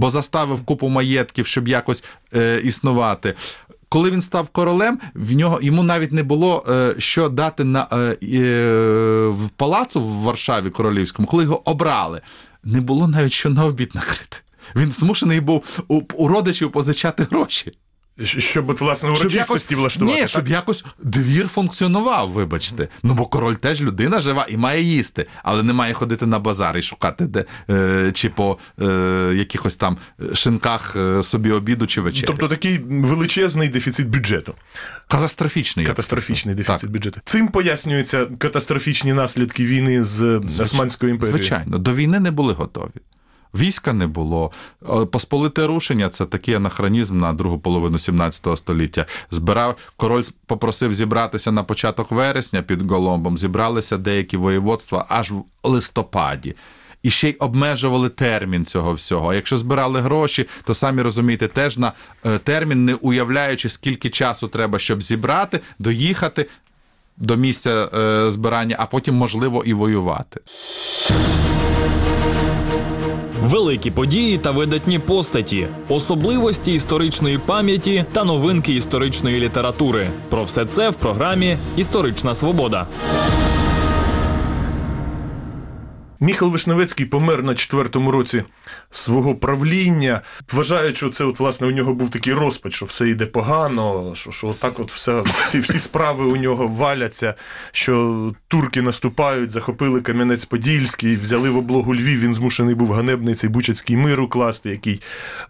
бо 0.01 0.11
заставив 0.11 0.65
купу 0.65 0.89
маєтків, 0.89 1.47
щоб 1.47 1.69
якось 1.69 2.05
е, 2.35 2.61
існувати. 2.65 3.35
Коли 3.89 4.11
він 4.11 4.23
став 4.23 4.49
королем, 4.49 4.99
в 5.15 5.33
нього 5.33 5.59
йому 5.63 5.83
навіть 5.83 6.13
не 6.13 6.23
було 6.23 6.65
е, 6.69 6.95
що 6.99 7.29
дати 7.29 7.65
на 7.65 7.89
е, 7.93 7.97
е, 8.23 9.27
в 9.29 9.49
палацу 9.57 10.01
в 10.01 10.23
Варшаві 10.23 10.71
королівському, 10.71 11.29
коли 11.29 11.45
його 11.45 11.71
обрали. 11.71 12.21
Не 12.65 12.81
було 12.81 13.09
навіть 13.09 13.33
що 13.33 13.51
на 13.51 13.65
обід 13.65 13.95
накрити. 13.95 14.37
Він 14.77 14.93
змушений 14.93 15.41
був 15.41 15.85
у, 15.89 16.03
у 16.15 16.29
родичів 16.29 16.73
позичати 16.73 17.27
гроші. 17.31 17.73
Щоб 18.23 18.71
от, 18.71 18.81
власне 18.81 19.11
урочистості 19.11 19.75
влаштувати. 19.75 20.15
Ні, 20.15 20.21
так? 20.21 20.29
щоб 20.29 20.49
якось 20.49 20.85
двір 21.03 21.49
функціонував, 21.49 22.31
вибачте. 22.31 22.89
Ну 23.03 23.15
бо 23.15 23.27
король 23.27 23.55
теж 23.55 23.81
людина 23.81 24.21
жива 24.21 24.47
і 24.49 24.57
має 24.57 24.83
їсти, 24.83 25.27
але 25.43 25.63
не 25.63 25.73
має 25.73 25.95
ходити 25.95 26.27
на 26.27 26.39
базар 26.39 26.79
і 26.79 26.83
шукати 26.83 27.27
де 27.27 27.45
е, 27.71 28.13
чи 28.15 28.29
по 28.29 28.59
е, 28.81 29.33
якихось 29.35 29.77
там 29.77 29.97
шинках 30.35 30.97
е, 30.97 31.23
собі 31.23 31.51
обіду 31.51 31.87
чи 31.87 32.01
вечері. 32.01 32.27
Тобто 32.27 32.49
такий 32.49 32.79
величезний 32.89 33.69
дефіцит 33.69 34.09
бюджету. 34.09 34.55
катастрофічний. 35.09 35.87
Катастрофічний 35.87 36.55
дефіцит 36.55 36.91
бюджету. 36.91 37.21
Цим 37.25 37.49
пояснюються 37.49 38.27
катастрофічні 38.39 39.13
наслідки 39.13 39.65
війни 39.65 40.05
з 40.05 40.43
Османською 40.61 41.13
імперією. 41.13 41.39
звичайно, 41.39 41.79
до 41.79 41.93
війни 41.93 42.21
не 42.21 42.31
були 42.31 42.53
готові. 42.53 43.01
Війська 43.55 43.93
не 43.93 44.07
було. 44.07 44.53
Е, 44.83 45.07
Посполите 45.07 45.67
рушення 45.67 46.09
це 46.09 46.27
такий 46.27 46.55
анахронізм 46.55 47.19
на 47.19 47.33
другу 47.33 47.59
половину 47.59 47.99
17 47.99 48.59
століття. 48.59 49.07
Збирав 49.31 49.77
король 49.97 50.23
попросив 50.47 50.95
зібратися 50.95 51.53
на 51.53 51.63
початок 51.63 52.11
вересня 52.11 52.63
під 52.63 52.91
Голомбом. 52.91 53.39
Зібралися 53.39 53.99
деякі 53.99 54.37
воєводства 54.37 55.07
аж 55.09 55.33
в 55.33 55.45
листопаді. 55.63 56.55
І 57.03 57.11
ще 57.11 57.29
й 57.29 57.37
обмежували 57.39 58.09
термін 58.09 58.65
цього 58.65 58.93
всього. 58.93 59.31
А 59.31 59.35
якщо 59.35 59.57
збирали 59.57 60.01
гроші, 60.01 60.47
то 60.65 60.75
самі 60.75 61.03
розумієте, 61.03 61.49
теж 61.49 61.79
на 61.79 61.93
е, 62.27 62.39
термін, 62.39 62.85
не 62.85 62.95
уявляючи, 62.95 63.69
скільки 63.69 64.11
часу 64.11 64.49
треба, 64.49 64.79
щоб 64.79 65.03
зібрати, 65.03 65.61
доїхати 65.79 66.47
до 67.17 67.37
місця 67.37 67.89
е, 67.95 68.31
збирання, 68.31 68.77
а 68.79 68.87
потім, 68.87 69.15
можливо, 69.15 69.63
і 69.67 69.73
воювати. 69.73 70.41
Великі 73.43 73.91
події 73.91 74.39
та 74.39 74.51
видатні 74.51 74.99
постаті, 74.99 75.69
особливості 75.89 76.75
історичної 76.75 77.39
пам'яті 77.39 78.05
та 78.13 78.25
новинки 78.25 78.75
історичної 78.75 79.41
літератури. 79.41 80.09
Про 80.29 80.45
все 80.45 80.67
це 80.67 80.91
в 80.91 80.95
програмі 80.95 81.57
Історична 81.77 82.35
Свобода. 82.35 82.87
Міхал 86.21 86.51
Вишневецький 86.51 87.07
помер 87.07 87.43
на 87.43 87.55
четвертому 87.55 88.11
році 88.11 88.43
свого 88.91 89.35
правління. 89.35 90.21
Вважають, 90.53 90.97
що 90.97 91.09
це 91.09 91.25
от, 91.25 91.39
власне 91.41 91.67
у 91.67 91.71
нього 91.71 91.95
був 91.95 92.11
такий 92.11 92.35
розпач, 92.35 92.75
що 92.75 92.87
все 92.87 93.09
йде 93.09 93.27
погано, 93.27 94.13
що, 94.17 94.31
що 94.31 94.49
отак 94.49 94.81
от 94.81 94.93
все, 94.93 95.23
всі, 95.47 95.59
всі 95.59 95.79
справи 95.79 96.25
у 96.25 96.37
нього 96.37 96.67
валяться, 96.69 97.35
що 97.73 98.35
турки 98.49 98.83
наступають, 98.83 99.51
захопили 99.51 100.01
Кам'янець-Подільський, 100.01 101.21
взяли 101.21 101.51
в 101.51 101.57
облогу 101.57 101.95
Львів. 101.95 102.21
Він 102.21 102.35
змушений 102.35 102.75
був 102.75 102.93
ганебний 102.93 103.35
цей 103.35 103.51
Бучацький 103.51 103.97
мир 103.97 104.21
укласти, 104.21 104.71
який 104.71 105.01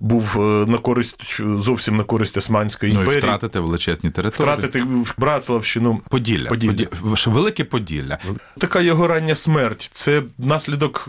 був 0.00 0.34
е, 0.36 0.40
на 0.70 0.78
користь 0.78 1.40
зовсім 1.58 1.96
на 1.96 2.04
користь 2.04 2.36
Османської 2.36 2.92
Ну 2.92 2.98
і 2.98 3.02
імперії. 3.02 3.22
втратити 3.22 3.60
величезні 3.60 4.10
території. 4.10 4.54
Втратити 4.54 4.84
Братславщину. 5.18 6.00
Поділля. 6.08 6.48
Поділля. 6.48 6.72
Поді- 6.72 7.30
Велике 7.30 7.64
Поділля. 7.64 8.18
Така 8.58 8.80
його 8.80 9.06
рання 9.06 9.34
смерть. 9.34 9.90
Це 9.92 10.22
наслідок, 10.38 11.08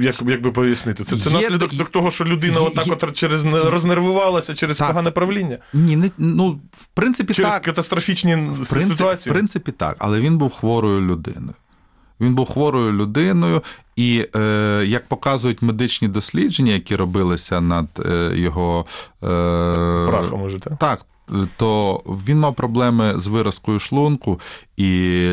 як, 0.00 0.14
як 0.22 0.42
би 0.42 0.50
пояснити, 0.52 1.04
це, 1.04 1.16
це 1.16 1.30
наслідок 1.30 1.57
є- 1.64 1.78
до 1.78 1.84
того, 1.84 2.10
що 2.10 2.24
людина 2.24 2.60
отак 2.60 2.86
от 2.90 3.12
через 3.16 3.44
рознервувалася 3.44 4.54
через 4.54 4.78
Так. 4.78 4.88
погане 4.88 5.10
правління, 5.10 5.58
Ні, 5.72 5.96
не, 5.96 6.10
ну, 6.18 6.60
в 6.72 6.86
принципі, 6.86 7.34
через 7.34 7.52
так. 7.52 7.62
катастрофічні 7.62 8.34
В 8.34 8.54
принципі, 8.70 8.84
ситуації. 8.94 9.30
в 9.30 9.34
принципі, 9.34 9.72
так, 9.72 9.96
але 9.98 10.20
він 10.20 10.38
був 10.38 10.52
хворою 10.54 11.00
людиною. 11.00 11.54
Він 12.20 12.34
був 12.34 12.52
хворою 12.52 12.92
людиною, 12.92 13.62
і 13.96 14.26
е, 14.36 14.82
як 14.86 15.08
показують 15.08 15.62
медичні 15.62 16.08
дослідження, 16.08 16.72
які 16.72 16.96
робилися 16.96 17.60
над 17.60 17.86
е, 18.06 18.30
його 18.34 18.86
е, 19.22 19.26
Прахом 20.08 20.42
уже, 20.42 20.58
так? 20.58 21.00
То 21.56 22.00
він 22.06 22.38
мав 22.38 22.54
проблеми 22.54 23.14
з 23.16 23.26
виразкою 23.26 23.78
шлунку, 23.78 24.40
і 24.76 24.84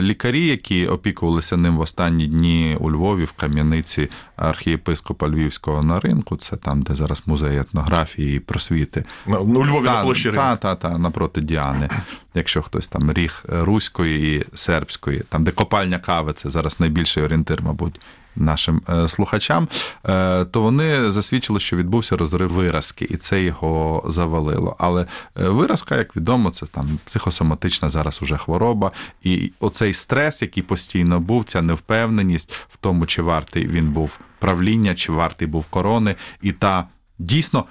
лікарі, 0.02 0.46
які 0.46 0.88
опікувалися 0.88 1.58
ним 1.58 1.78
в 1.78 1.80
останні 1.80 2.28
дні 2.28 2.78
у 2.80 2.92
Львові, 2.92 3.24
в 3.24 3.32
Кам'яниці 3.32 4.10
архієпископа 4.36 5.30
Львівського 5.30 5.84
на 5.84 6.00
ринку, 6.00 6.36
це 6.36 6.56
там, 6.56 6.82
де 6.82 6.96
зараз 6.96 7.24
музей 7.26 7.58
етнографії 7.58 8.38
і 8.38 8.40
просвіти. 8.40 9.04
Ну, 9.28 9.40
у 9.40 9.66
Львові 9.66 9.86
на 9.86 10.04
площі 10.04 10.32
та, 10.32 10.56
та, 10.56 10.76
та, 10.76 10.98
напроти 10.98 11.42
Діани. 11.42 11.90
Якщо 12.34 12.62
хтось 12.62 12.88
там 12.88 13.14
ріг 13.14 13.44
руської 13.48 14.36
і 14.36 14.44
сербської, 14.54 15.24
там, 15.30 15.44
де 15.44 15.52
копальня 15.52 16.00
кави, 16.00 16.34
це 16.34 16.50
зараз 16.50 16.80
найбільший 16.80 17.24
орієнтир, 17.24 17.64
мабуть. 17.64 18.00
Нашим 18.36 18.82
е, 18.90 19.08
слухачам, 19.08 19.68
е, 20.06 20.46
то 20.46 20.62
вони 20.62 21.12
засвідчили, 21.12 21.60
що 21.60 21.78
відбувся 21.78 22.18
розрив 22.18 22.52
виразки, 22.52 23.08
і 23.10 23.18
це 23.18 23.44
його 23.44 24.04
завалило. 24.08 24.76
Але 24.80 25.02
е, 25.02 25.50
виразка, 25.50 25.98
як 25.98 26.16
відомо, 26.16 26.50
це 26.50 26.66
там 26.66 27.00
психосоматична 27.06 27.90
зараз 27.90 28.22
уже 28.22 28.38
хвороба, 28.38 28.92
і 29.24 29.52
оцей 29.60 29.94
стрес, 29.94 30.42
який 30.42 30.64
постійно 30.64 31.20
був, 31.20 31.44
ця 31.44 31.62
невпевненість 31.62 32.54
в 32.54 32.78
тому, 32.78 33.06
чи 33.06 33.22
вартий 33.22 33.68
він 33.68 33.90
був 33.92 34.20
правління, 34.40 34.96
чи 34.96 35.12
вартий 35.12 35.48
був 35.48 35.66
корони, 35.66 36.16
і 36.42 36.52
та 36.52 36.88
дійсно 37.20 37.66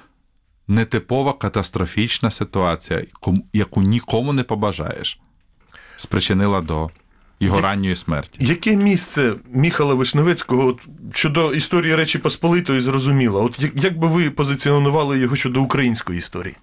нетипова 0.69 1.33
катастрофічна 1.33 2.31
ситуація, 2.31 3.05
яку 3.53 3.83
нікому 3.83 4.33
не 4.33 4.43
побажаєш, 4.43 5.21
спричинила 5.97 6.61
до 6.61 6.91
його 7.41 7.61
ранньої 7.61 7.97
смерті. 7.97 8.39
Яке 8.45 8.77
місце 8.77 9.35
Міхала 9.53 9.95
Вишневецького 9.95 10.67
от, 10.67 10.81
щодо 11.13 11.53
історії 11.55 11.95
Речі 11.95 12.19
Посполитої 12.19 12.81
зрозуміло? 12.81 13.45
От 13.45 13.61
як, 13.61 13.85
як 13.85 13.99
би 13.99 14.09
ви 14.09 14.31
позиціонували 14.31 15.19
його 15.19 15.37
щодо 15.37 15.63
української 15.63 16.19
історії? 16.19 16.57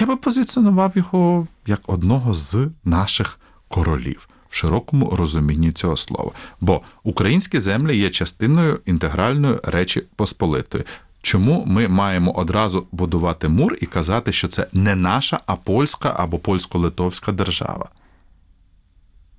Я 0.00 0.06
би 0.06 0.16
позиціонував 0.16 0.92
його 0.94 1.46
як 1.66 1.80
одного 1.86 2.34
з 2.34 2.68
наших 2.84 3.38
королів. 3.68 4.28
В 4.48 4.54
широкому 4.56 5.10
розумінні 5.10 5.72
цього 5.72 5.96
слова. 5.96 6.30
Бо 6.60 6.80
українські 7.02 7.60
землі 7.60 7.96
є 7.96 8.10
частиною 8.10 8.80
інтегральної 8.86 9.58
речі 9.64 10.02
Посполитої. 10.16 10.84
Чому 11.22 11.64
ми 11.66 11.88
маємо 11.88 12.32
одразу 12.32 12.86
будувати 12.92 13.48
мур 13.48 13.76
і 13.80 13.86
казати, 13.86 14.32
що 14.32 14.48
це 14.48 14.66
не 14.72 14.94
наша, 14.94 15.40
а 15.46 15.56
польська 15.56 16.14
або 16.16 16.38
польсько-литовська 16.38 17.32
держава? 17.32 17.88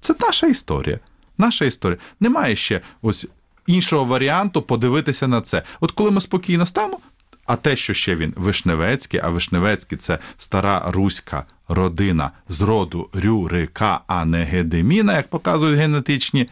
Це 0.07 0.15
наша 0.19 0.47
історія. 0.47 0.99
Наша 1.37 1.65
історія. 1.65 1.97
Немає 2.19 2.55
ще 2.55 2.81
ось 3.01 3.27
іншого 3.65 4.05
варіанту 4.05 4.61
подивитися 4.61 5.27
на 5.27 5.41
це. 5.41 5.63
От 5.79 5.91
коли 5.91 6.11
ми 6.11 6.21
спокійно 6.21 6.65
ставимо, 6.65 6.99
а 7.45 7.55
те, 7.55 7.75
що 7.75 7.93
ще 7.93 8.15
він 8.15 8.33
Вишневецький, 8.37 9.19
а 9.23 9.29
Вишневецький 9.29 9.97
це 9.97 10.19
стара 10.37 10.83
руська 10.91 11.45
родина 11.67 12.31
з 12.49 12.61
роду 12.61 13.09
Рюрика, 13.13 13.99
а 14.07 14.25
не 14.25 14.43
Гедеміна, 14.43 15.15
як 15.17 15.29
показують 15.29 15.79
генетичні 15.79 16.49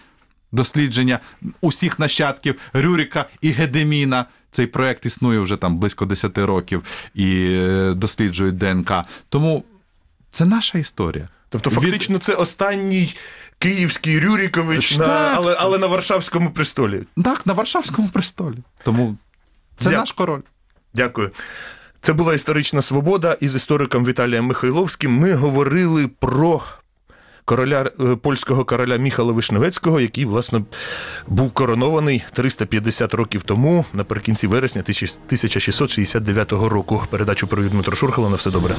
дослідження 0.51 1.19
усіх 1.61 1.99
нащадків 1.99 2.59
Рюрика 2.73 3.25
і 3.41 3.49
Гедеміна. 3.49 4.25
Цей 4.51 4.67
проект 4.67 5.05
існує 5.05 5.39
вже 5.39 5.57
там 5.57 5.77
близько 5.77 6.05
10 6.05 6.37
років 6.37 6.83
і 7.13 7.57
е, 7.61 7.93
досліджують 7.93 8.57
ДНК. 8.57 8.93
Тому 9.29 9.63
це 10.31 10.45
наша 10.45 10.77
історія. 10.77 11.27
Тобто, 11.49 11.69
Від- 11.69 11.79
фактично, 11.79 12.17
це 12.17 12.33
останній 12.33 13.15
київський 13.65 14.19
Рюрікович, 14.19 14.97
на, 14.97 15.05
Так. 15.05 15.31
але, 15.35 15.55
але 15.59 15.77
на 15.77 15.87
Варшавському 15.87 16.51
престолі. 16.51 17.03
Так, 17.23 17.45
на 17.45 17.53
Варшавському 17.53 18.09
престолі. 18.09 18.57
Тому 18.83 19.17
це 19.77 19.89
Дя- 19.89 19.97
наш 19.97 20.11
король. 20.11 20.41
Дякую. 20.93 21.31
Це 22.01 22.13
була 22.13 22.33
історична 22.33 22.81
свобода. 22.81 23.37
Із 23.41 23.55
істориком 23.55 24.05
Віталієм 24.05 24.45
Михайловським 24.45 25.11
ми 25.17 25.33
говорили 25.33 26.07
про 26.19 26.61
короля 27.45 27.91
е, 27.99 28.15
польського 28.15 28.65
короля 28.65 28.97
Міхала 28.97 29.33
Вишневецького, 29.33 29.99
який, 29.99 30.25
власне, 30.25 30.61
був 31.27 31.51
коронований 31.51 32.23
350 32.33 33.13
років 33.13 33.41
тому, 33.43 33.85
наприкінці 33.93 34.47
вересня 34.47 34.81
1669 34.81 36.51
року. 36.51 37.03
Передачу 37.09 37.47
провів 37.47 37.69
Дмитро 37.69 37.95
Шурхало. 37.95 38.29
На 38.29 38.35
все 38.35 38.51
добре. 38.51 38.75